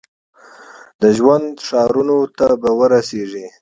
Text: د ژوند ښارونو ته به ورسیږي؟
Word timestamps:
د 1.01 1.03
ژوند 1.17 1.47
ښارونو 1.67 2.17
ته 2.37 2.47
به 2.61 2.69
ورسیږي؟ 2.79 3.45